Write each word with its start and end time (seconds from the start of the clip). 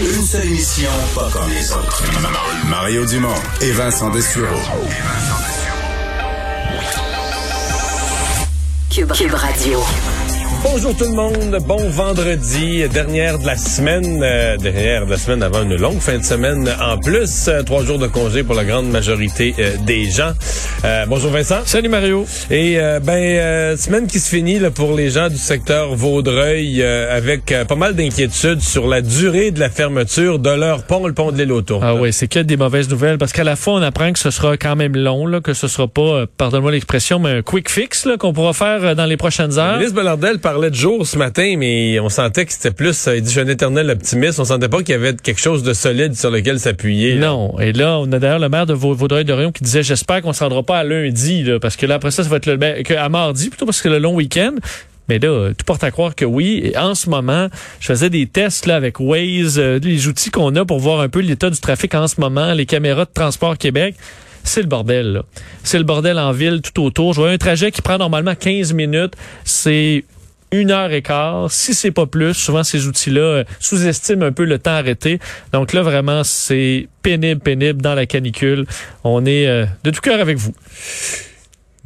Une 0.00 0.22
seule 0.24 0.46
émission, 0.46 0.90
pas 1.12 1.28
comme 1.32 1.50
les 1.50 1.72
autres. 1.72 2.04
Mario 2.68 3.04
Dumont 3.04 3.34
et 3.60 3.72
Vincent 3.72 4.10
Dessureau. 4.10 4.46
Cube, 8.90 9.12
Cube 9.12 9.34
Radio. 9.34 9.80
Bonjour 10.64 10.96
tout 10.96 11.04
le 11.04 11.12
monde, 11.12 11.56
bon 11.66 11.88
vendredi, 11.88 12.82
dernière 12.88 13.38
de 13.38 13.46
la 13.46 13.56
semaine, 13.56 14.20
euh, 14.22 14.56
dernière 14.56 15.06
de 15.06 15.10
la 15.12 15.16
semaine 15.16 15.42
avant 15.42 15.62
une 15.62 15.76
longue 15.76 16.00
fin 16.00 16.18
de 16.18 16.24
semaine 16.24 16.68
en 16.82 16.98
plus, 16.98 17.46
euh, 17.46 17.62
trois 17.62 17.84
jours 17.84 17.98
de 17.98 18.08
congé 18.08 18.42
pour 18.42 18.56
la 18.56 18.64
grande 18.64 18.90
majorité 18.90 19.54
euh, 19.58 19.76
des 19.86 20.10
gens. 20.10 20.32
Euh, 20.84 21.06
bonjour 21.06 21.30
Vincent. 21.30 21.60
Salut 21.64 21.88
Mario. 21.88 22.26
Et 22.50 22.76
ben 23.02 23.76
semaine 23.76 24.06
qui 24.06 24.18
se 24.18 24.28
finit 24.28 24.58
là, 24.58 24.70
pour 24.70 24.94
les 24.94 25.10
gens 25.10 25.28
du 25.28 25.36
secteur 25.36 25.94
Vaudreuil 25.94 26.82
avec 26.82 27.52
pas 27.66 27.74
mal 27.74 27.94
d'inquiétudes 27.94 28.60
sur 28.60 28.86
la 28.86 29.00
durée 29.00 29.50
de 29.50 29.60
la 29.60 29.70
fermeture 29.70 30.38
de 30.38 30.50
leur 30.50 30.84
pont, 30.84 31.06
le 31.06 31.14
pont 31.14 31.32
de 31.32 31.38
l'île 31.38 31.52
autour. 31.52 31.82
Ah 31.84 31.94
oui, 31.94 32.12
c'est 32.12 32.28
que 32.28 32.40
des 32.40 32.56
mauvaises 32.56 32.88
nouvelles 32.88 33.18
parce 33.18 33.32
qu'à 33.32 33.44
la 33.44 33.56
fois 33.56 33.74
on 33.74 33.82
apprend 33.82 34.12
que 34.12 34.18
ce 34.18 34.30
sera 34.30 34.56
quand 34.56 34.76
même 34.76 34.96
long, 34.96 35.26
là, 35.26 35.40
que 35.40 35.52
ce 35.54 35.68
sera 35.68 35.88
pas, 35.88 36.24
pardonne-moi 36.36 36.72
l'expression, 36.72 37.18
mais 37.18 37.30
un 37.30 37.42
quick 37.42 37.70
fix 37.70 38.04
là, 38.06 38.16
qu'on 38.16 38.32
pourra 38.32 38.52
faire 38.52 38.94
dans 38.94 39.06
les 39.06 39.16
prochaines 39.16 39.58
heures. 39.58 39.78
Le 39.78 40.38
parlait 40.52 40.70
de 40.70 40.74
jour 40.74 41.06
ce 41.06 41.18
matin, 41.18 41.56
mais 41.58 42.00
on 42.00 42.08
sentait 42.08 42.46
que 42.46 42.52
c'était 42.54 42.70
plus, 42.70 43.06
il 43.14 43.20
dit, 43.20 43.30
je 43.30 43.38
un 43.38 43.48
éternel 43.48 43.90
optimiste. 43.90 44.40
On 44.40 44.46
sentait 44.46 44.70
pas 44.70 44.78
qu'il 44.78 44.92
y 44.92 44.94
avait 44.94 45.14
quelque 45.14 45.40
chose 45.40 45.62
de 45.62 45.74
solide 45.74 46.16
sur 46.16 46.30
lequel 46.30 46.58
s'appuyer. 46.58 47.16
Non. 47.16 47.58
Et 47.60 47.74
là, 47.74 47.98
on 47.98 48.10
a 48.12 48.18
d'ailleurs 48.18 48.38
le 48.38 48.48
maire 48.48 48.64
de 48.64 48.72
Vaudreuil-Dorion 48.72 49.52
qui 49.52 49.62
disait, 49.62 49.82
j'espère 49.82 50.22
qu'on 50.22 50.30
ne 50.30 50.32
se 50.32 50.42
rendra 50.42 50.62
pas 50.62 50.78
à 50.78 50.84
lundi, 50.84 51.44
parce 51.60 51.76
que 51.76 51.84
là, 51.84 51.96
après 51.96 52.12
ça, 52.12 52.22
ça 52.22 52.30
va 52.30 52.36
être 52.36 52.46
le, 52.46 52.56
ben, 52.56 52.82
à 52.96 53.08
mardi 53.10 53.50
plutôt, 53.50 53.66
parce 53.66 53.82
que 53.82 53.90
le 53.90 53.98
long 53.98 54.14
week-end. 54.14 54.54
Mais 55.10 55.18
là, 55.18 55.50
tout 55.50 55.66
porte 55.66 55.84
à 55.84 55.90
croire 55.90 56.14
que 56.14 56.24
oui. 56.24 56.62
Et 56.64 56.78
en 56.78 56.94
ce 56.94 57.10
moment, 57.10 57.48
je 57.78 57.86
faisais 57.88 58.08
des 58.08 58.26
tests 58.26 58.64
là 58.64 58.76
avec 58.76 59.00
Waze, 59.00 59.58
euh, 59.58 59.78
les 59.82 60.08
outils 60.08 60.30
qu'on 60.30 60.56
a 60.56 60.64
pour 60.64 60.78
voir 60.78 61.00
un 61.00 61.10
peu 61.10 61.20
l'état 61.20 61.50
du 61.50 61.60
trafic 61.60 61.94
en 61.94 62.08
ce 62.08 62.18
moment, 62.22 62.54
les 62.54 62.64
caméras 62.64 63.04
de 63.04 63.10
Transport 63.12 63.58
Québec. 63.58 63.96
C'est 64.44 64.62
le 64.62 64.68
bordel. 64.68 65.20
C'est 65.62 65.78
le 65.78 65.84
bordel 65.84 66.18
en 66.18 66.32
ville 66.32 66.62
tout 66.62 66.82
autour. 66.82 67.12
Je 67.12 67.20
vois 67.20 67.30
un 67.30 67.36
trajet 67.36 67.70
qui 67.70 67.82
prend 67.82 67.98
normalement 67.98 68.34
15 68.34 68.72
minutes. 68.72 69.12
C'est 69.44 70.04
une 70.52 70.70
heure 70.70 70.92
et 70.92 71.02
quart. 71.02 71.50
Si 71.50 71.74
c'est 71.74 71.90
pas 71.90 72.06
plus, 72.06 72.34
souvent 72.34 72.64
ces 72.64 72.86
outils-là 72.86 73.20
euh, 73.20 73.44
sous-estiment 73.60 74.26
un 74.26 74.32
peu 74.32 74.44
le 74.44 74.58
temps 74.58 74.72
arrêté. 74.72 75.18
Donc 75.52 75.72
là, 75.72 75.82
vraiment, 75.82 76.24
c'est 76.24 76.88
pénible, 77.02 77.40
pénible 77.40 77.82
dans 77.82 77.94
la 77.94 78.06
canicule. 78.06 78.66
On 79.04 79.24
est 79.26 79.46
euh, 79.46 79.66
de 79.84 79.90
tout 79.90 80.00
cœur 80.00 80.20
avec 80.20 80.38
vous. 80.38 80.54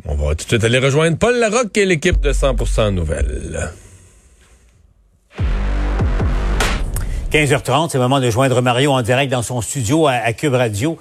On 0.05 0.15
va 0.15 0.35
tout 0.35 0.45
de 0.45 0.49
suite 0.49 0.65
aller 0.65 0.79
rejoindre 0.79 1.17
Paul 1.17 1.39
Larocque 1.39 1.77
et 1.77 1.87
l'équipe 1.87 2.21
de 2.21 2.33
100% 2.33 2.91
Nouvelles. 2.91 3.71
15h30, 7.33 7.91
c'est 7.91 7.99
le 7.99 8.03
moment 8.03 8.21
de 8.21 8.29
joindre 8.31 8.61
Mario 8.61 8.93
en 8.93 9.01
direct 9.01 9.33
dans 9.33 9.43
son 9.43 9.61
studio 9.63 10.07
à, 10.07 10.13
à 10.13 10.33
Cube 10.33 10.55
Radio. 10.55 10.99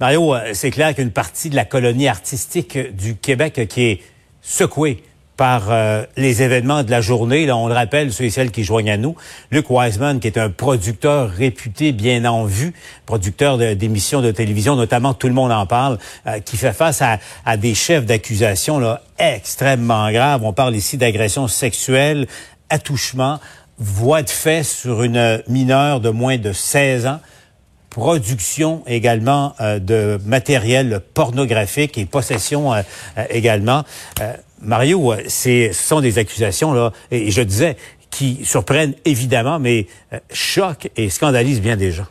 Mario, 0.00 0.34
euh, 0.34 0.50
c'est 0.52 0.70
clair 0.70 0.94
qu'une 0.94 1.10
partie 1.10 1.50
de 1.50 1.56
la 1.56 1.64
colonie 1.64 2.08
artistique 2.08 2.78
du 2.96 3.16
Québec 3.16 3.66
qui 3.68 3.82
est 3.82 4.00
secouée 4.42 5.02
par 5.36 5.70
euh, 5.70 6.04
les 6.16 6.42
événements 6.42 6.82
de 6.82 6.90
la 6.90 7.00
journée. 7.00 7.46
Là, 7.46 7.56
on 7.56 7.68
le 7.68 7.74
rappelle, 7.74 8.12
ceux 8.12 8.24
et 8.24 8.30
celles 8.30 8.50
qui 8.50 8.64
joignent 8.64 8.90
à 8.90 8.96
nous. 8.96 9.14
Luc 9.50 9.70
Wiseman, 9.70 10.18
qui 10.18 10.26
est 10.26 10.38
un 10.38 10.50
producteur 10.50 11.30
réputé, 11.30 11.92
bien 11.92 12.24
en 12.24 12.44
vue, 12.44 12.72
producteur 13.04 13.58
d'émissions 13.58 14.22
de, 14.22 14.30
télévision, 14.30 14.76
notamment 14.76 15.14
Tout 15.14 15.28
le 15.28 15.34
monde 15.34 15.52
en 15.52 15.66
parle, 15.66 15.98
euh, 16.26 16.40
qui 16.40 16.56
fait 16.56 16.72
face 16.72 17.02
à, 17.02 17.56
des 17.56 17.74
chefs 17.74 18.06
d'accusation 18.06 18.80
extrêmement 19.18 20.10
graves. 20.10 20.44
On 20.44 20.52
parle 20.52 20.74
ici 20.74 20.96
d'agression 20.96 21.48
sexuelle, 21.48 22.26
attouchement, 22.70 23.38
voie 23.78 24.22
de 24.22 24.30
fait 24.30 24.62
sur 24.62 25.02
une 25.02 25.42
mineure 25.48 26.00
de 26.00 26.08
moins 26.10 26.38
de 26.38 26.52
16 26.52 27.06
ans 27.06 27.20
production 27.90 28.82
également 28.86 29.54
euh, 29.62 29.78
de 29.78 30.20
matériel 30.26 31.00
pornographique 31.14 31.96
et 31.96 32.04
possession 32.04 32.72
également. 33.30 33.84
Mario, 34.60 35.12
euh, 35.12 35.22
ce 35.28 35.70
sont 35.72 36.00
des 36.00 36.18
accusations, 36.18 36.72
là, 36.72 36.92
et 37.10 37.30
je 37.30 37.42
disais, 37.42 37.76
qui 38.10 38.44
surprennent 38.44 38.94
évidemment, 39.04 39.58
mais 39.58 39.86
euh, 40.12 40.18
choquent 40.32 40.90
et 40.96 41.10
scandalisent 41.10 41.60
bien 41.60 41.76
des 41.76 41.92
gens. 41.92 42.06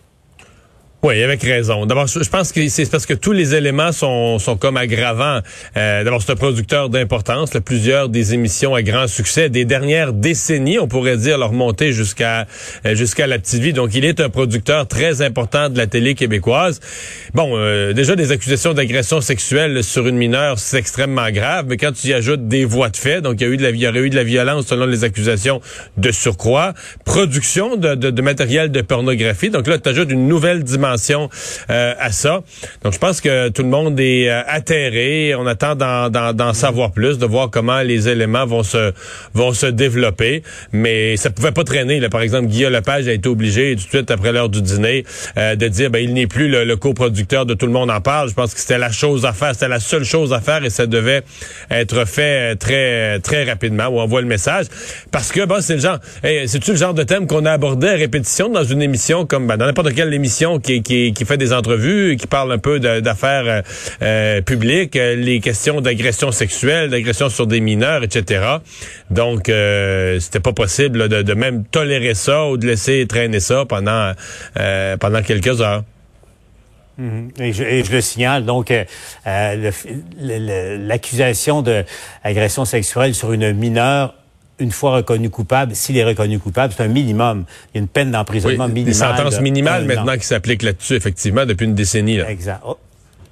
Oui, 1.06 1.22
avec 1.22 1.44
raison. 1.44 1.86
D'abord, 1.86 2.08
je 2.08 2.28
pense 2.28 2.52
que 2.52 2.68
c'est 2.68 2.90
parce 2.90 3.06
que 3.06 3.14
tous 3.14 3.32
les 3.32 3.54
éléments 3.54 3.92
sont, 3.92 4.40
sont 4.40 4.58
comme 4.58 4.76
aggravants. 4.76 5.42
Euh, 5.78 6.04
D'abord, 6.04 6.24
c'est 6.24 6.32
un 6.32 6.36
producteur 6.36 6.90
d'importance. 6.90 7.52
Plusieurs 7.64 8.10
des 8.10 8.34
émissions 8.34 8.74
à 8.74 8.82
grand 8.82 9.06
succès 9.06 9.52
des 9.52 9.66
dernières 9.66 10.14
décennies, 10.14 10.80
on 10.80 10.88
pourrait 10.88 11.18
dire, 11.18 11.38
leur 11.38 11.52
montée 11.52 11.92
jusqu'à 11.92 12.48
euh, 12.88 12.96
jusqu'à 12.96 13.28
la 13.28 13.38
petite 13.38 13.62
vie. 13.62 13.72
Donc, 13.72 13.94
il 13.94 14.04
est 14.04 14.20
un 14.20 14.30
producteur 14.30 14.88
très 14.88 15.22
important 15.22 15.70
de 15.70 15.78
la 15.78 15.86
télé 15.86 16.16
québécoise. 16.16 16.80
Bon, 17.36 17.52
euh, 17.56 17.94
déjà 17.94 18.16
des 18.16 18.32
accusations 18.32 18.74
d'agression 18.74 19.22
sexuelle 19.22 19.84
sur 19.84 20.08
une 20.08 20.18
mineure, 20.18 20.58
c'est 20.58 20.80
extrêmement 20.80 21.30
grave. 21.30 21.68
Mais 21.70 21.78
quand 21.78 21.92
tu 21.92 22.08
y 22.08 22.14
ajoutes 22.16 22.48
des 22.48 22.66
voies 22.66 22.90
de 22.90 22.98
fait, 22.98 23.22
donc 23.22 23.36
il 23.42 23.44
y 23.44 23.48
a 23.48 23.54
eu 23.54 23.58
de 23.58 23.64
la, 23.64 23.70
il 23.70 23.78
y 23.78 23.88
aurait 23.88 24.00
eu 24.00 24.10
de 24.10 24.16
la 24.16 24.24
violence 24.24 24.66
selon 24.66 24.88
les 24.88 25.04
accusations 25.04 25.62
de 25.98 26.10
surcroît, 26.10 26.74
production 27.04 27.76
de, 27.76 27.94
de, 27.94 28.10
de 28.10 28.22
matériel 28.24 28.72
de 28.72 28.82
pornographie. 28.82 29.52
Donc 29.52 29.68
là, 29.68 29.78
tu 29.78 29.88
ajoutes 29.88 30.10
une 30.10 30.28
nouvelle 30.28 30.64
dimension 30.64 30.95
euh, 31.70 31.94
à 32.00 32.12
ça. 32.12 32.42
Donc, 32.84 32.94
je 32.94 33.00
pense 33.00 33.22
que 33.22 33.50
tout 33.50 33.64
le 33.64 33.70
monde 33.70 34.00
est 34.00 34.30
euh, 34.30 34.42
atterré. 34.48 35.36
On 35.36 35.46
attend 35.48 35.76
d'en 35.76 36.54
savoir 36.54 36.92
plus, 36.92 37.18
de 37.18 37.26
voir 37.26 37.50
comment 37.50 37.82
les 37.82 38.08
éléments 38.10 38.46
vont 38.46 38.64
se 38.64 38.94
vont 39.34 39.54
se 39.54 39.66
développer. 39.66 40.44
Mais 40.72 41.18
ça 41.18 41.30
pouvait 41.30 41.52
pas 41.52 41.64
traîner. 41.64 42.00
Là. 42.00 42.10
Par 42.10 42.22
exemple, 42.22 42.48
Guillaume 42.48 42.74
Lepage 42.74 43.08
a 43.08 43.14
été 43.14 43.30
obligé 43.30 43.76
tout 43.76 43.84
de 43.84 43.90
suite 43.90 44.12
après 44.12 44.32
l'heure 44.32 44.50
du 44.50 44.62
dîner 44.62 45.06
euh, 45.38 45.56
de 45.56 45.68
dire 45.68 45.90
ben 45.90 46.00
il 46.00 46.14
n'est 46.14 46.28
plus 46.28 46.48
le, 46.50 46.76
coproducteur 46.76 47.46
de 47.46 47.54
Tout 47.54 47.68
le 47.68 47.72
monde 47.72 47.90
en 47.90 48.02
parle. 48.02 48.30
Je 48.30 48.34
pense 48.34 48.54
que 48.54 48.60
c'était 48.60 48.78
la 48.78 48.92
chose 48.92 49.26
à 49.26 49.34
faire, 49.34 49.54
c'était 49.54 49.68
la 49.68 49.80
seule 49.80 50.04
chose 50.04 50.34
à 50.34 50.42
faire 50.42 50.64
et 50.64 50.70
ça 50.70 50.88
devait 50.88 51.24
être 51.72 52.06
fait 52.06 52.56
très 52.56 53.20
très 53.20 53.44
rapidement. 53.44 53.88
Où 53.88 54.00
on 54.00 54.08
voit 54.08 54.22
le 54.22 54.28
message 54.28 54.66
parce 55.12 55.32
que 55.32 55.46
bon, 55.46 55.62
c'est 55.62 55.76
le 55.76 55.80
genre, 55.80 56.00
c'est-tu 56.24 56.72
le 56.72 56.78
genre 56.78 56.94
de 56.94 57.04
thème 57.04 57.28
qu'on 57.28 57.46
a 57.46 57.52
abordé 57.52 57.88
à 57.88 57.94
répétition 57.94 58.50
dans 58.50 58.64
une 58.64 58.82
émission 58.82 59.26
comme 59.26 59.48
ben, 59.48 59.58
dans 59.58 59.66
n'importe 59.66 59.94
quelle 59.94 60.14
émission 60.14 60.60
qui, 60.60 60.82
qui, 60.86 61.12
qui, 61.14 61.26
fait 61.26 61.38
des 61.38 61.52
entrevues, 61.52 62.16
qui 62.16 62.28
parle 62.28 62.52
un 62.52 62.60
peu 62.60 62.80
d'affaires 62.80 63.44
euh, 63.48 63.62
euh, 64.02 64.42
publiques, 64.42 64.96
euh, 64.96 65.16
les 65.16 65.42
questions 65.42 65.82
d'agression 65.82 66.32
sexuelle, 66.32 66.90
d'agression 66.90 67.28
sur 67.30 67.48
des 67.48 67.60
mineurs, 67.60 68.04
etc. 68.04 68.60
Donc, 69.10 69.52
c'était 70.20 70.40
pas 70.40 70.54
possible 70.54 71.10
de, 71.10 71.22
de, 71.22 71.34
même 71.34 71.66
tolérer 71.66 72.14
ça 72.14 72.48
ou 72.48 72.58
de 72.58 72.68
laisser 72.68 73.06
traîner 73.08 73.40
ça 73.40 73.66
pendant 73.66 74.14
pendant 75.00 75.22
quelques 75.22 75.62
heures. 75.62 75.84
Mm-hmm. 77.00 77.42
et, 77.42 77.52
je, 77.54 77.64
et, 77.64 77.84
je, 77.84 77.92
le 77.92 78.02
signale, 78.02 78.46
donc, 78.46 78.72
l'accusation 80.22 81.62
d'agression 81.62 82.64
sexuelle 82.66 83.14
sur 83.16 83.34
une 83.34 83.52
mineure 83.54 84.14
une 84.60 84.72
fois 84.72 84.96
reconnu 84.98 85.30
coupable, 85.30 85.76
s'il 85.76 85.98
est 85.98 86.04
reconnu 86.04 86.40
coupable, 86.40 86.74
c'est 86.76 86.84
un 86.84 86.88
minimum. 86.88 87.46
Il 87.74 87.78
y 87.78 87.80
a 87.80 87.82
une 87.82 87.88
peine 87.88 88.12
d'emprisonnement 88.12 88.68
minimale. 88.68 88.86
Des 88.86 88.94
sentences 88.94 89.42
minimales 89.42 89.86
maintenant 89.86 90.18
qui 90.18 90.26
s'appliquent 90.26 90.64
là-dessus, 90.64 90.96
effectivement, 90.96 91.46
depuis 91.46 91.66
une 91.66 91.76
décennie. 91.76 92.18
Là. 92.18 92.30
Exact. 92.30 92.62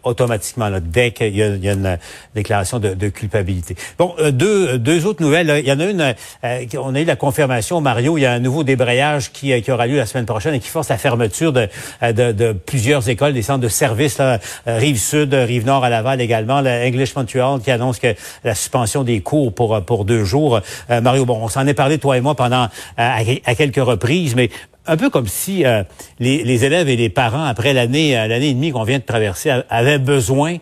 Automatiquement 0.03 0.67
là, 0.67 0.81
dès 0.81 1.11
qu'il 1.11 1.33
y, 1.33 1.41
a 1.41 1.47
une 1.71 1.85
euh, 1.85 1.95
déclaration 2.35 2.77
de, 2.77 2.93
de 2.93 3.07
culpabilité. 3.07 3.75
Bon, 3.97 4.13
euh, 4.19 4.31
deux, 4.31 4.77
deux 4.77 5.05
autres 5.05 5.23
nouvelles. 5.23 5.61
Il 5.63 5.65
y 5.65 5.71
en 5.71 5.79
a 5.79 5.85
une, 5.85 6.13
euh, 6.43 6.65
on 6.77 6.93
a 6.93 6.99
eu 6.99 7.05
la 7.05 7.15
confirmation, 7.15 7.79
Mario, 7.79 8.17
il 8.17 8.21
y 8.21 8.25
a 8.25 8.33
un 8.33 8.39
nouveau 8.39 8.65
débrayage 8.65 9.31
qui, 9.31 9.61
qui 9.61 9.71
aura 9.71 9.87
lieu 9.87 9.95
la 9.95 10.05
semaine 10.05 10.25
prochaine 10.25 10.55
et 10.55 10.59
qui 10.59 10.67
force 10.67 10.89
la 10.89 10.97
fermeture 10.97 11.53
de, 11.53 11.69
de, 12.01 12.33
de 12.33 12.51
plusieurs 12.51 13.07
écoles, 13.07 13.31
des 13.31 13.43
centres 13.43 13.61
de 13.61 13.69
services, 13.69 14.17
là, 14.17 14.39
Rive-Sud, 14.65 15.33
Rive-Nord 15.33 15.85
à 15.85 15.89
Laval 15.89 16.19
également, 16.19 16.59
la 16.59 16.85
English 16.85 17.15
Montreal 17.15 17.61
qui 17.61 17.71
annonce 17.71 17.99
que 17.99 18.13
la 18.43 18.55
suspension 18.55 19.03
des 19.03 19.21
cours 19.21 19.53
pour, 19.55 19.81
pour 19.85 20.03
deux 20.03 20.25
jours. 20.25 20.59
Mario, 20.89 21.25
bon, 21.25 21.39
on 21.41 21.47
s'en 21.47 21.65
est 21.65 21.73
parlé, 21.73 21.97
toi 21.97 22.17
et 22.17 22.21
moi, 22.21 22.35
pendant 22.35 22.67
à, 22.97 23.17
à 23.45 23.55
quelques 23.55 23.77
reprises, 23.77 24.35
mais 24.35 24.49
un 24.85 24.97
peu 24.97 25.09
comme 25.09 25.27
si 25.27 25.65
euh, 25.65 25.83
les, 26.19 26.65
élèves 26.65 26.89
et 26.89 26.95
les 26.95 27.09
parents, 27.09 27.43
après 27.43 27.73
l'année 27.73 28.17
euh, 28.17 28.27
l'année 28.27 28.49
et 28.49 28.53
demie 28.53 28.71
qu'on 28.71 28.83
vient 28.83 28.99
de 28.99 29.03
traverser, 29.03 29.51
avaient 29.69 29.99
besoin 29.99 30.57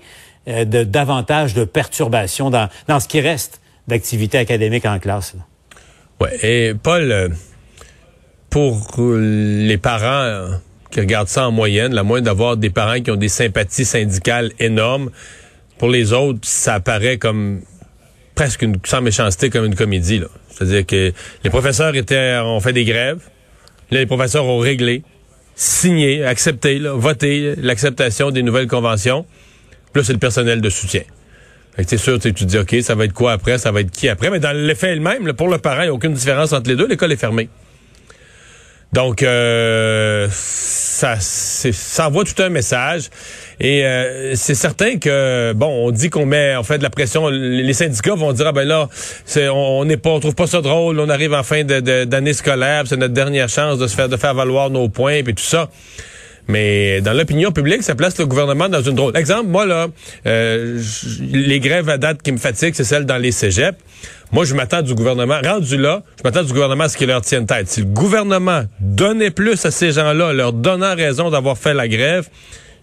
euh, 0.47 0.65
de 0.65 0.83
davantage 0.83 1.53
de 1.53 1.63
perturbations 1.63 2.49
dans, 2.49 2.69
dans 2.87 2.99
ce 2.99 3.07
qui 3.07 3.21
reste 3.21 3.61
d'activité 3.87 4.37
académique 4.37 4.85
en 4.85 4.99
classe. 4.99 5.35
Ouais, 6.19 6.37
et 6.43 6.73
Paul, 6.75 7.31
pour 8.49 8.95
les 8.97 9.77
parents 9.77 10.49
qui 10.91 10.99
regardent 10.99 11.29
ça 11.29 11.47
en 11.47 11.51
moyenne, 11.51 11.93
la 11.93 12.03
moyenne 12.03 12.25
d'avoir 12.25 12.57
des 12.57 12.69
parents 12.69 13.01
qui 13.01 13.09
ont 13.09 13.15
des 13.15 13.29
sympathies 13.29 13.85
syndicales 13.85 14.51
énormes. 14.59 15.09
Pour 15.79 15.89
les 15.89 16.13
autres, 16.13 16.41
ça 16.43 16.75
apparaît 16.75 17.17
comme 17.17 17.61
presque 18.35 18.61
une, 18.61 18.77
sans 18.85 19.01
méchanceté 19.01 19.49
comme 19.49 19.65
une 19.65 19.75
comédie. 19.75 20.21
C'est-à-dire 20.49 20.85
que 20.85 21.11
les 21.43 21.49
professeurs 21.49 21.95
étaient 21.95 22.37
ont 22.37 22.59
fait 22.59 22.73
des 22.73 22.85
grèves. 22.85 23.21
Les 23.91 24.05
professeurs 24.05 24.45
ont 24.45 24.59
réglé, 24.59 25.03
signé, 25.55 26.23
accepté, 26.23 26.79
voté 26.79 27.55
l'acceptation 27.57 28.31
des 28.31 28.41
nouvelles 28.41 28.67
conventions. 28.67 29.25
Là, 29.93 30.03
c'est 30.03 30.13
le 30.13 30.19
personnel 30.19 30.61
de 30.61 30.69
soutien. 30.69 31.01
C'est 31.85 31.97
sûr, 31.97 32.19
tu 32.19 32.33
te 32.33 32.43
dis, 32.43 32.57
OK, 32.57 32.75
ça 32.81 32.95
va 32.95 33.05
être 33.05 33.13
quoi 33.13 33.33
après, 33.33 33.57
ça 33.57 33.71
va 33.71 33.81
être 33.81 33.91
qui 33.91 34.07
après? 34.07 34.29
Mais 34.29 34.39
dans 34.39 34.55
l'effet 34.55 34.89
elle-même, 34.89 35.33
pour 35.33 35.49
le 35.49 35.57
parent, 35.57 35.81
il 35.81 35.85
n'y 35.85 35.89
a 35.89 35.93
aucune 35.93 36.13
différence 36.13 36.53
entre 36.53 36.69
les 36.69 36.75
deux. 36.75 36.87
L'école 36.87 37.11
est 37.11 37.17
fermée. 37.17 37.49
Donc, 38.93 39.23
euh, 39.23 40.27
ça, 40.31 41.15
ça 41.19 42.07
envoie 42.07 42.25
tout 42.25 42.41
un 42.43 42.49
message. 42.49 43.09
Et 43.59 43.85
euh, 43.85 44.35
c'est 44.35 44.55
certain 44.55 44.97
que, 44.97 45.53
bon, 45.53 45.87
on 45.87 45.91
dit 45.91 46.09
qu'on 46.09 46.25
met, 46.25 46.55
en 46.55 46.63
fait, 46.63 46.77
de 46.77 46.83
la 46.83 46.89
pression. 46.89 47.29
Les 47.29 47.73
syndicats 47.73 48.15
vont 48.15 48.33
dire, 48.33 48.47
ah 48.47 48.51
ben 48.51 48.67
là, 48.67 48.89
c'est, 49.25 49.47
on 49.47 49.85
n'est 49.85 49.97
pas, 49.97 50.09
on 50.09 50.19
trouve 50.19 50.35
pas 50.35 50.47
ça 50.47 50.61
drôle. 50.61 50.99
On 50.99 51.09
arrive 51.09 51.33
en 51.33 51.43
fin 51.43 51.63
d'année 51.63 52.33
scolaire, 52.33 52.83
c'est 52.85 52.97
notre 52.97 53.13
dernière 53.13 53.47
chance 53.47 53.77
de 53.77 53.87
se 53.87 53.95
faire, 53.95 54.09
de 54.09 54.17
faire 54.17 54.33
valoir 54.33 54.69
nos 54.69 54.89
points, 54.89 55.13
et 55.13 55.23
tout 55.23 55.37
ça. 55.37 55.69
Mais 56.47 57.01
dans 57.01 57.13
l'opinion 57.13 57.51
publique, 57.51 57.83
ça 57.83 57.95
place 57.95 58.17
le 58.17 58.25
gouvernement 58.25 58.69
dans 58.69 58.81
une 58.81 58.95
drôle. 58.95 59.15
Exemple, 59.15 59.47
moi, 59.47 59.65
là, 59.65 59.87
euh, 60.25 60.81
les 61.21 61.59
grèves 61.59 61.89
à 61.89 61.97
date 61.97 62.21
qui 62.21 62.31
me 62.31 62.37
fatiguent, 62.37 62.73
c'est 62.75 62.83
celles 62.83 63.05
dans 63.05 63.17
les 63.17 63.31
cégeps. 63.31 63.77
Moi, 64.31 64.45
je 64.45 64.55
m'attends 64.55 64.81
du 64.81 64.95
gouvernement, 64.95 65.39
rendu 65.43 65.77
là, 65.77 66.03
je 66.17 66.23
m'attends 66.23 66.43
du 66.43 66.53
gouvernement 66.53 66.85
à 66.85 66.89
ce 66.89 66.97
qu'il 66.97 67.07
leur 67.07 67.21
tienne 67.21 67.45
tête. 67.45 67.67
Si 67.67 67.81
le 67.81 67.87
gouvernement 67.87 68.63
donnait 68.79 69.31
plus 69.31 69.65
à 69.65 69.71
ces 69.71 69.91
gens-là, 69.91 70.33
leur 70.33 70.53
donnant 70.53 70.95
raison 70.95 71.29
d'avoir 71.29 71.57
fait 71.57 71.73
la 71.73 71.87
grève, 71.87 72.29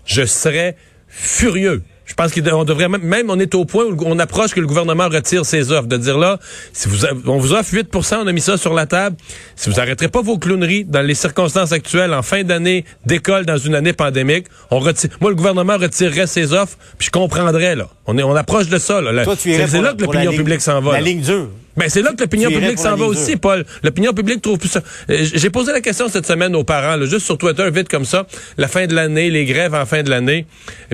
je 0.05 0.25
serais 0.25 0.77
furieux. 1.09 1.83
Je 2.09 2.15
pense 2.15 2.33
qu'on 2.33 2.65
devrait 2.65 2.89
même, 2.89 3.03
même, 3.03 3.31
on 3.31 3.39
est 3.39 3.55
au 3.55 3.67
point 3.67 3.85
où 3.85 3.97
on 4.07 4.19
approche 4.19 4.55
que 4.55 4.61
le 4.61 4.67
gouvernement 4.67 5.09
retire 5.09 5.45
ses 5.45 5.71
offres. 5.73 5.87
De 5.87 5.99
dire 5.99 6.19
là, 6.19 6.39
si 6.73 6.89
vous, 6.89 7.05
on 7.27 7.37
vous 7.39 7.53
offre 7.53 7.73
8% 7.73 8.17
on 8.23 8.27
a 8.27 8.33
mis 8.33 8.41
ça 8.41 8.57
sur 8.57 8.73
la 8.73 8.87
table. 8.87 9.17
Si 9.57 9.69
vous 9.69 9.79
arrêterez 9.79 10.09
pas 10.09 10.23
vos 10.23 10.39
clowneries 10.39 10.85
dans 10.85 11.03
les 11.03 11.15
circonstances 11.15 11.73
actuelles, 11.73 12.15
en 12.15 12.23
fin 12.23 12.43
d'année 12.45 12.87
d'école, 13.05 13.45
dans 13.45 13.59
une 13.59 13.75
année 13.75 13.93
pandémique, 13.93 14.47
on 14.71 14.79
retire, 14.79 15.11
moi, 15.21 15.31
le 15.31 15.37
gouvernement 15.37 15.77
retirerait 15.77 16.27
ses 16.27 16.55
offres, 16.55 16.79
puis 16.97 17.07
je 17.07 17.11
comprendrais, 17.11 17.77
là. 17.77 17.89
On 18.07 18.17
est, 18.17 18.23
on 18.23 18.35
approche 18.35 18.69
de 18.69 18.79
ça, 18.79 19.03
là. 19.03 19.25
C'est 19.37 19.81
là 19.81 19.93
que 19.93 20.03
l'opinion 20.03 20.33
publique 20.33 20.63
s'en 20.63 20.81
va. 20.81 20.93
La 20.93 21.01
ligne 21.03 21.21
dure. 21.21 21.49
Ben, 21.77 21.89
c'est 21.89 22.03
là 22.03 22.13
que 22.13 22.21
l'opinion 22.21 22.51
publique 22.51 22.79
s'en 22.79 22.97
va 22.97 23.05
aussi, 23.05 23.37
Paul. 23.37 23.65
L'opinion 23.85 24.13
publique 24.13 24.43
trouve 24.43 24.59
plus 24.59 24.69
ça. 24.69 24.83
Euh, 25.11 25.25
j'ai 25.33 25.51
posé 25.51 25.73
la 25.73 25.81
question 25.81 26.09
cette 26.09 26.27
semaine 26.27 26.57
aux 26.57 26.65
parents, 26.65 26.97
là, 26.97 27.07
juste 27.07 27.27
sur 27.27 27.39
Twitter, 27.39 27.69
vite 27.71 27.89
comme 27.89 28.05
ça, 28.05 28.27
la 28.57 28.67
fin 28.67 28.87
de 28.87 28.95
l'année, 28.95 29.31
les 29.31 29.45
grèves 29.45 29.75
en 29.75 29.87
fin 29.87 30.03
de 30.03 30.11
l'année. 30.11 30.47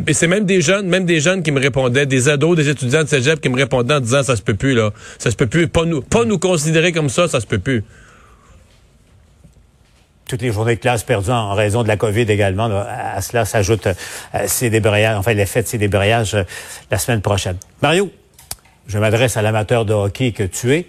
Et 0.06 0.12
c'est 0.12 0.26
même 0.26 0.44
des 0.44 0.60
jeunes, 0.60 0.86
même 0.86 1.06
des 1.06 1.20
jeunes 1.20 1.42
qui 1.42 1.52
me 1.52 1.60
répondaient, 1.60 2.04
des 2.04 2.28
ados, 2.28 2.56
des 2.56 2.68
étudiants 2.68 3.02
de 3.02 3.08
cégep 3.08 3.40
qui 3.40 3.48
me 3.48 3.56
répondaient 3.56 3.94
en 3.94 4.00
disant 4.00 4.22
ça 4.22 4.36
se 4.36 4.42
peut 4.42 4.54
plus, 4.54 4.74
là. 4.74 4.90
Ça 5.18 5.30
se 5.30 5.36
peut 5.36 5.46
plus. 5.46 5.68
Pas 5.68 5.86
nous, 5.86 6.02
pas 6.02 6.26
nous 6.26 6.38
considérer 6.38 6.92
comme 6.92 7.08
ça, 7.08 7.28
ça 7.28 7.40
se 7.40 7.46
peut 7.46 7.58
plus 7.58 7.82
toutes 10.26 10.42
les 10.42 10.52
journées 10.52 10.76
de 10.76 10.80
classe 10.80 11.02
perdues 11.02 11.30
en 11.30 11.54
raison 11.54 11.82
de 11.82 11.88
la 11.88 11.96
COVID 11.96 12.22
également. 12.22 12.64
à 12.88 13.20
cela 13.20 13.44
s'ajoute 13.44 13.86
euh, 13.86 14.44
ces 14.46 14.70
débrayages, 14.70 15.18
enfin 15.18 15.34
l'effet 15.34 15.62
de 15.62 15.68
ces 15.68 15.78
débrayages 15.78 16.34
euh, 16.34 16.44
la 16.90 16.98
semaine 16.98 17.20
prochaine. 17.20 17.56
Mario, 17.82 18.10
je 18.86 18.98
m'adresse 18.98 19.36
à 19.36 19.42
l'amateur 19.42 19.84
de 19.84 19.94
hockey 19.94 20.32
que 20.32 20.44
tu 20.44 20.74
es. 20.74 20.86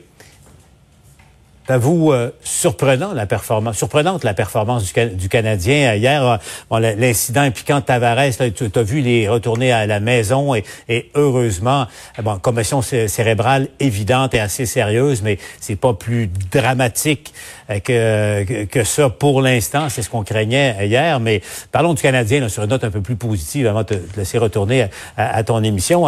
T'avoue 1.65 2.13
euh, 2.13 2.29
surprenant 2.43 3.13
la 3.13 3.25
performance, 3.25 3.75
surprenante 3.75 4.23
la 4.23 4.35
performance 4.35 4.93
du, 4.93 5.29
Canadien 5.29 5.95
hier. 5.95 6.23
Euh, 6.23 6.37
bon, 6.69 6.77
l'incident 6.77 7.41
impliquant 7.41 7.81
Tavares, 7.81 8.37
tu 8.55 8.69
as 8.75 8.83
vu 8.83 9.01
les 9.01 9.27
retourner 9.27 9.71
à 9.71 9.87
la 9.87 9.99
maison 9.99 10.53
et, 10.53 10.63
heureusement, 11.15 11.87
bon, 12.21 12.37
commotion 12.37 12.83
cérébrale 12.83 13.69
évidente 13.79 14.35
et 14.35 14.39
assez 14.39 14.67
sérieuse, 14.67 15.23
mais 15.23 15.39
c'est 15.59 15.75
pas 15.75 15.95
plus 15.95 16.29
dramatique 16.51 17.33
euh, 17.71 17.79
que, 17.79 18.65
que, 18.65 18.83
ça 18.83 19.09
pour 19.09 19.41
l'instant. 19.41 19.89
C'est 19.89 20.03
ce 20.03 20.09
qu'on 20.11 20.23
craignait 20.23 20.85
hier. 20.85 21.19
Mais 21.19 21.41
parlons 21.71 21.95
du 21.95 22.01
Canadien 22.01 22.47
sur 22.47 22.61
une 22.61 22.69
note 22.69 22.83
un 22.83 22.91
peu 22.91 23.01
plus 23.01 23.15
positive 23.15 23.65
avant 23.65 23.81
de 23.81 23.95
te 23.95 24.17
laisser 24.17 24.37
retourner 24.37 24.85
à 25.17 25.43
ton 25.43 25.63
émission 25.63 26.05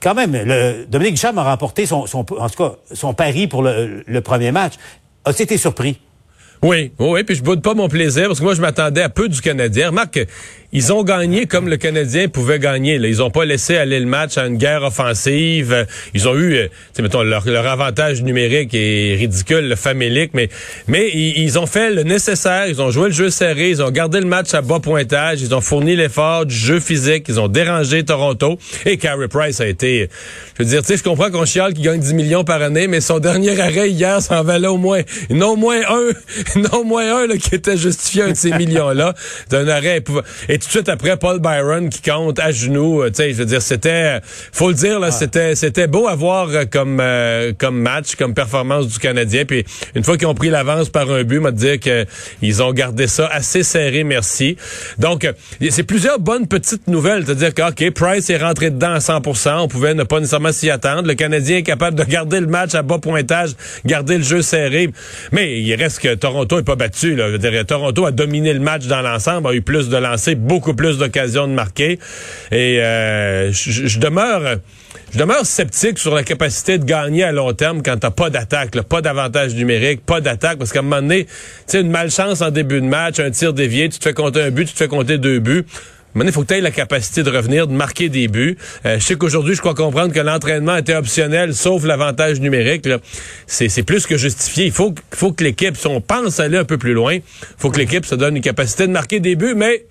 quand 0.00 0.14
même, 0.14 0.32
le, 0.32 0.86
Dominique 0.86 1.16
Cham 1.16 1.38
a 1.38 1.44
remporté 1.44 1.86
son, 1.86 2.06
son, 2.06 2.20
en 2.20 2.48
tout 2.48 2.56
cas, 2.56 2.76
son 2.92 3.14
pari 3.14 3.46
pour 3.46 3.62
le, 3.62 4.02
le 4.06 4.20
premier 4.20 4.52
match. 4.52 4.74
As-tu 5.24 5.42
été 5.42 5.56
surpris? 5.56 5.98
Oui, 6.62 6.92
oui, 6.98 7.24
puis 7.24 7.36
je 7.36 7.42
boude 7.42 7.62
pas 7.62 7.72
mon 7.72 7.88
plaisir 7.88 8.26
parce 8.26 8.38
que 8.38 8.44
moi 8.44 8.54
je 8.54 8.60
m'attendais 8.60 9.00
à 9.00 9.08
peu 9.08 9.28
du 9.28 9.40
Canadien. 9.40 9.88
Remarque, 9.88 10.20
ils 10.72 10.92
ont 10.92 11.02
gagné 11.02 11.46
comme 11.46 11.68
le 11.68 11.76
Canadien 11.76 12.28
pouvait 12.28 12.58
gagner. 12.60 12.98
Là. 12.98 13.08
Ils 13.08 13.22
ont 13.22 13.30
pas 13.30 13.44
laissé 13.44 13.76
aller 13.76 13.98
le 13.98 14.06
match 14.06 14.38
à 14.38 14.46
une 14.46 14.56
guerre 14.56 14.84
offensive. 14.84 15.86
Ils 16.14 16.28
ont 16.28 16.36
eu, 16.36 16.54
euh, 16.54 16.68
mettons, 17.00 17.22
leur, 17.22 17.46
leur, 17.48 17.66
avantage 17.66 18.22
numérique 18.22 18.70
est 18.72 19.16
ridicule, 19.18 19.68
le 19.68 19.76
famélique, 19.76 20.30
mais 20.34 20.48
mais 20.86 21.08
ils, 21.10 21.58
ont 21.58 21.66
fait 21.66 21.90
le 21.90 22.02
nécessaire. 22.02 22.66
Ils 22.68 22.80
ont 22.80 22.90
joué 22.90 23.08
le 23.08 23.14
jeu 23.14 23.30
serré. 23.30 23.70
Ils 23.70 23.82
ont 23.82 23.90
gardé 23.90 24.20
le 24.20 24.26
match 24.26 24.54
à 24.54 24.62
bas 24.62 24.78
pointage. 24.80 25.42
Ils 25.42 25.54
ont 25.54 25.60
fourni 25.60 25.96
l'effort 25.96 26.46
du 26.46 26.54
jeu 26.54 26.78
physique. 26.78 27.26
Ils 27.28 27.40
ont 27.40 27.48
dérangé 27.48 28.04
Toronto. 28.04 28.58
Et 28.86 28.96
Carey 28.96 29.28
Price 29.28 29.60
a 29.60 29.66
été, 29.66 30.08
je 30.56 30.62
veux 30.62 30.68
dire, 30.68 30.82
tu 30.82 30.88
sais, 30.88 30.96
je 30.96 31.02
comprends 31.02 31.30
qu'on 31.30 31.44
chiale 31.44 31.74
qu'il 31.74 31.84
gagne 31.84 32.00
10 32.00 32.14
millions 32.14 32.44
par 32.44 32.62
année, 32.62 32.86
mais 32.86 33.00
son 33.00 33.18
dernier 33.18 33.58
arrêt 33.60 33.90
hier 33.90 34.22
s'en 34.22 34.42
valait 34.42 34.68
au 34.68 34.78
moins, 34.78 35.02
non 35.30 35.56
moins 35.56 35.80
un, 35.88 36.60
non 36.72 36.84
moins 36.84 37.22
un 37.22 37.26
là, 37.26 37.36
qui 37.36 37.54
était 37.54 37.76
justifié 37.76 38.22
un 38.22 38.30
de 38.30 38.36
ces 38.36 38.52
millions-là 38.52 39.14
d'un 39.50 39.66
arrêt. 39.68 40.02
Tout 40.60 40.66
de 40.66 40.70
suite 40.70 40.88
après, 40.88 41.16
Paul 41.16 41.40
Byron 41.40 41.88
qui 41.88 42.02
compte 42.02 42.38
à 42.38 42.52
genoux. 42.52 43.02
Euh, 43.02 43.08
tu 43.08 43.16
sais, 43.16 43.32
je 43.32 43.38
veux 43.38 43.46
dire, 43.46 43.62
c'était, 43.62 44.20
faut 44.52 44.68
le 44.68 44.74
dire, 44.74 45.00
là, 45.00 45.10
c'était, 45.10 45.54
c'était 45.54 45.86
beau 45.86 46.06
à 46.06 46.14
voir 46.14 46.48
euh, 46.50 46.64
comme, 46.70 46.98
euh, 47.00 47.52
comme 47.56 47.80
match, 47.80 48.14
comme 48.16 48.34
performance 48.34 48.86
du 48.88 48.98
Canadien. 48.98 49.44
Puis 49.44 49.64
une 49.94 50.04
fois 50.04 50.16
qu'ils 50.16 50.26
ont 50.26 50.34
pris 50.34 50.50
l'avance 50.50 50.88
par 50.90 51.10
un 51.10 51.24
but, 51.24 51.40
m'a 51.40 51.50
dire 51.50 51.80
que 51.80 52.04
ils 52.42 52.62
ont 52.62 52.72
gardé 52.72 53.06
ça 53.06 53.26
assez 53.26 53.62
serré, 53.62 54.04
merci. 54.04 54.56
Donc, 54.98 55.26
c'est 55.70 55.82
plusieurs 55.82 56.18
bonnes 56.18 56.46
petites 56.46 56.86
nouvelles. 56.88 57.24
C'est-à-dire 57.24 57.54
que, 57.54 57.62
OK, 57.70 57.94
Price 57.94 58.30
est 58.30 58.36
rentré 58.36 58.70
dedans 58.70 58.92
à 58.92 58.98
100%. 58.98 59.62
On 59.62 59.68
pouvait 59.68 59.94
ne 59.94 60.04
pas 60.04 60.20
nécessairement 60.20 60.52
s'y 60.52 60.70
attendre. 60.70 61.08
Le 61.08 61.14
Canadien 61.14 61.58
est 61.58 61.62
capable 61.62 61.96
de 61.96 62.04
garder 62.04 62.40
le 62.40 62.46
match 62.46 62.74
à 62.74 62.82
bas 62.82 62.98
pointage, 62.98 63.50
garder 63.84 64.18
le 64.18 64.24
jeu 64.24 64.42
serré. 64.42 64.90
Mais 65.32 65.60
il 65.60 65.74
reste 65.74 66.00
que 66.00 66.14
Toronto 66.14 66.58
est 66.58 66.64
pas 66.64 66.76
battu. 66.76 67.16
Là. 67.16 67.28
Je 67.28 67.32
veux 67.32 67.38
dire, 67.38 67.66
Toronto 67.66 68.04
a 68.06 68.12
dominé 68.12 68.52
le 68.52 68.60
match 68.60 68.86
dans 68.86 69.02
l'ensemble, 69.02 69.48
a 69.48 69.54
eu 69.54 69.62
plus 69.62 69.88
de 69.88 69.96
lancers, 69.96 70.36
beaucoup 70.50 70.74
plus 70.74 70.98
d'occasions 70.98 71.46
de 71.46 71.52
marquer. 71.52 72.00
Et 72.50 72.80
euh, 72.80 73.52
je, 73.52 73.98
demeure... 74.00 74.58
Je 75.12 75.18
demeure 75.18 75.44
sceptique 75.44 75.98
sur 75.98 76.14
la 76.14 76.22
capacité 76.24 76.78
de 76.78 76.84
gagner 76.84 77.24
à 77.24 77.32
long 77.32 77.52
terme 77.52 77.82
quand 77.82 77.96
t'as 77.96 78.10
pas 78.10 78.30
d'attaque, 78.30 78.80
pas 78.82 79.00
d'avantage 79.00 79.54
numérique, 79.54 80.04
pas 80.04 80.20
d'attaque, 80.20 80.58
parce 80.58 80.72
qu'à 80.72 80.80
un 80.80 80.82
moment 80.82 81.02
donné, 81.02 81.24
tu 81.24 81.30
sais, 81.66 81.80
une 81.80 81.90
malchance 81.90 82.42
en 82.42 82.50
début 82.50 82.80
de 82.80 82.86
match, 82.86 83.18
un 83.18 83.30
tir 83.30 83.52
dévié, 83.52 83.88
tu 83.88 83.98
te 83.98 84.04
fais 84.04 84.12
compter 84.12 84.42
un 84.42 84.50
but, 84.50 84.66
tu 84.66 84.72
te 84.72 84.78
fais 84.78 84.88
compter 84.88 85.18
deux 85.18 85.40
buts. 85.40 85.64
Maintenant, 86.14 86.30
il 86.30 86.32
faut 86.32 86.42
que 86.42 86.48
tu 86.48 86.54
aies 86.54 86.60
la 86.60 86.70
capacité 86.72 87.22
de 87.22 87.30
revenir, 87.30 87.68
de 87.68 87.72
marquer 87.72 88.08
des 88.08 88.26
buts. 88.26 88.56
Euh, 88.84 88.98
je 88.98 89.04
sais 89.04 89.14
qu'aujourd'hui, 89.14 89.54
je 89.54 89.60
crois 89.60 89.74
comprendre 89.74 90.12
que 90.12 90.20
l'entraînement 90.20 90.76
était 90.76 90.94
optionnel, 90.94 91.54
sauf 91.54 91.84
l'avantage 91.84 92.40
numérique. 92.40 92.88
C'est 93.46 93.82
plus 93.84 94.06
que 94.06 94.16
justifié. 94.16 94.66
Il 94.66 94.72
faut, 94.72 94.92
faut 95.12 95.32
que 95.32 95.44
l'équipe, 95.44 95.76
si 95.76 95.86
on 95.86 96.00
pense 96.00 96.40
aller 96.40 96.58
un 96.58 96.64
peu 96.64 96.78
plus 96.78 96.94
loin, 96.94 97.18
faut 97.58 97.70
que 97.70 97.78
l'équipe 97.78 98.04
se 98.04 98.16
donne 98.16 98.36
une 98.36 98.42
capacité 98.42 98.86
de 98.88 98.92
marquer 98.92 99.20
des 99.20 99.36
buts, 99.36 99.54
mais 99.56 99.84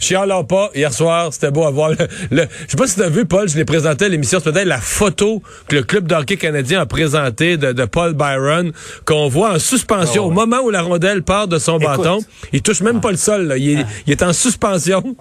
Chialons 0.00 0.44
pas. 0.44 0.70
Hier 0.74 0.92
soir, 0.92 1.32
c'était 1.32 1.50
beau 1.50 1.64
à 1.64 1.70
voir. 1.70 1.90
Le, 1.90 2.46
je 2.66 2.70
sais 2.70 2.76
pas 2.76 2.86
si 2.86 2.96
tu 2.96 3.02
as 3.02 3.08
vu, 3.08 3.26
Paul, 3.26 3.48
je 3.48 3.56
l'ai 3.56 3.66
présenté 3.66 4.06
à 4.06 4.08
l'émission 4.08 4.40
ce 4.40 4.48
matin, 4.48 4.64
la 4.64 4.80
photo 4.80 5.42
que 5.68 5.76
le 5.76 5.82
club 5.82 6.08
d'hockey 6.08 6.36
canadien 6.36 6.80
a 6.80 6.86
présentée 6.86 7.56
de, 7.58 7.84
Paul 7.84 8.14
Byron, 8.14 8.72
qu'on 9.04 9.28
voit 9.28 9.52
en 9.52 9.58
suspension. 9.58 10.24
Ah 10.24 10.26
Au 10.26 10.30
moment 10.30 10.60
où 10.64 10.70
la 10.70 10.82
rondelle 10.82 11.22
part 11.22 11.48
de 11.48 11.58
son 11.58 11.78
bâton, 11.78 12.20
il 12.52 12.62
touche 12.62 12.80
même 12.80 13.00
pas 13.00 13.10
le 13.10 13.16
sol. 13.16 13.54
Il, 13.58 13.84
est, 14.06 14.22
en 14.22 14.32
suspension. 14.32 15.16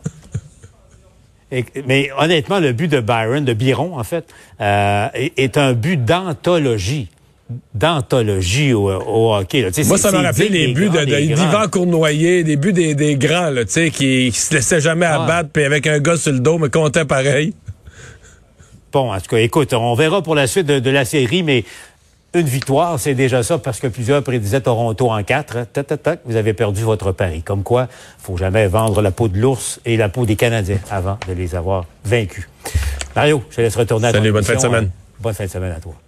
mais 1.85 2.09
honnêtement, 2.17 2.59
le 2.59 2.71
but 2.71 2.87
de 2.87 3.01
Byron, 3.01 3.43
de 3.43 3.53
Biron, 3.53 3.97
en 3.99 4.03
fait, 4.03 4.25
euh, 4.61 5.07
est, 5.13 5.57
un 5.57 5.73
but 5.73 6.03
d'anthologie 6.03 7.09
d'anthologie 7.73 8.73
au, 8.73 8.89
hockey. 9.33 9.69
Moi, 9.85 9.97
ça 9.97 10.11
m'a 10.11 10.21
rappelé 10.21 10.49
les 10.49 10.73
buts 10.73 10.89
d'Ivan 10.89 11.67
Cournoyer, 11.71 12.43
des 12.43 12.57
buts 12.57 12.73
des, 12.73 12.95
des 12.95 13.15
grands, 13.15 13.49
là, 13.49 13.65
qui, 13.65 13.91
qui 13.91 14.31
se 14.31 14.53
laissaient 14.53 14.81
jamais 14.81 15.07
ah. 15.07 15.23
abattre, 15.23 15.49
puis 15.51 15.63
avec 15.63 15.87
un 15.87 15.99
gars 15.99 16.17
sur 16.17 16.31
le 16.31 16.39
dos, 16.39 16.57
mais 16.57 16.69
comptait 16.69 17.05
pareil. 17.05 17.53
Bon, 18.91 19.13
en 19.13 19.19
tout 19.19 19.29
cas, 19.29 19.37
écoute, 19.37 19.73
on 19.73 19.93
verra 19.93 20.21
pour 20.21 20.35
la 20.35 20.47
suite 20.47 20.65
de, 20.65 20.89
la 20.89 21.05
série, 21.05 21.43
mais 21.43 21.63
une 22.33 22.47
victoire, 22.47 22.99
c'est 22.99 23.13
déjà 23.13 23.41
ça, 23.43 23.57
parce 23.57 23.79
que 23.79 23.87
plusieurs 23.87 24.23
prédisaient 24.23 24.61
Toronto 24.61 25.09
en 25.09 25.23
quatre. 25.23 25.65
Tac, 25.71 26.21
vous 26.25 26.35
avez 26.35 26.53
perdu 26.53 26.81
votre 26.83 27.11
pari. 27.11 27.41
Comme 27.41 27.63
quoi, 27.63 27.87
faut 28.19 28.37
jamais 28.37 28.67
vendre 28.67 29.01
la 29.01 29.11
peau 29.11 29.27
de 29.27 29.39
l'ours 29.39 29.79
et 29.85 29.97
la 29.97 30.09
peau 30.09 30.25
des 30.25 30.35
Canadiens 30.35 30.79
avant 30.91 31.17
de 31.27 31.33
les 31.33 31.55
avoir 31.55 31.85
vaincus. 32.05 32.47
Mario, 33.15 33.43
je 33.49 33.55
te 33.57 33.61
laisse 33.61 33.75
retourner 33.75 34.07
à 34.07 34.11
Salut, 34.11 34.31
bonne 34.31 34.43
fin 34.43 34.55
de 34.55 34.61
semaine. 34.61 34.91
Bonne 35.19 35.33
fin 35.33 35.45
de 35.45 35.49
semaine 35.49 35.71
à 35.71 35.79
toi. 35.79 35.99